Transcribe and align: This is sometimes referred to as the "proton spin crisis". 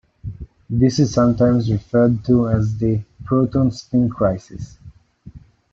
This 0.67 0.97
is 0.97 1.13
sometimes 1.13 1.71
referred 1.71 2.25
to 2.25 2.49
as 2.49 2.75
the 2.75 3.03
"proton 3.23 3.69
spin 3.69 4.09
crisis". 4.09 4.79